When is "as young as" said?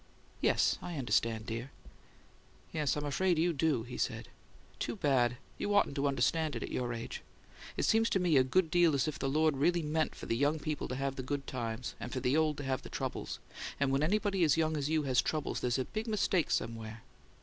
14.43-14.89